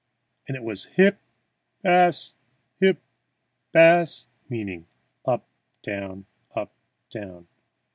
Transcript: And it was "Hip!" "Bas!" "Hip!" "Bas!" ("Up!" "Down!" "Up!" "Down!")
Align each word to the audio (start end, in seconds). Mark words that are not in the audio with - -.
And 0.47 0.57
it 0.57 0.63
was 0.63 0.85
"Hip!" 0.97 1.19
"Bas!" 1.83 2.33
"Hip!" 2.79 2.99
"Bas!" 3.71 4.27
("Up!" 5.27 5.47
"Down!" 5.83 6.25
"Up!" 6.55 6.73
"Down!") 7.11 7.45